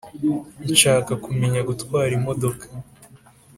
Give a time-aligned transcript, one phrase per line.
[0.73, 2.63] nshaka kumenya gutwara imodoka